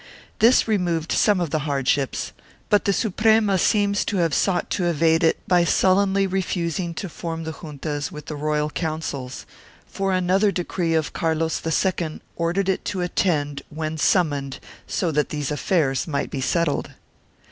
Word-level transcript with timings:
1 0.01 0.07
This 0.39 0.67
removed 0.67 1.11
some 1.11 1.39
of 1.39 1.51
the 1.51 1.59
hardships, 1.59 2.31
but 2.69 2.85
the 2.85 2.91
Suprema 2.91 3.59
seems 3.59 4.03
to 4.05 4.17
have 4.17 4.33
sought 4.33 4.71
to 4.71 4.85
evade 4.87 5.23
it 5.23 5.37
by 5.47 5.63
sullenly 5.63 6.25
refusing 6.25 6.95
to 6.95 7.07
form 7.07 7.43
the 7.43 7.53
juntas 7.61 8.11
with 8.11 8.25
the 8.25 8.35
Royal 8.35 8.71
Councils, 8.71 9.45
for 9.85 10.11
another 10.11 10.51
decree 10.51 10.95
of 10.95 11.13
Carlos 11.13 11.61
II 11.63 12.19
ordered 12.35 12.67
it 12.67 12.83
to 12.85 13.01
attend 13.01 13.61
when 13.69 13.95
sum 13.95 14.29
moned 14.31 14.59
so 14.87 15.11
that 15.11 15.29
these 15.29 15.51
affairs 15.51 16.07
might 16.07 16.31
be 16.31 16.41
settled. 16.41 16.93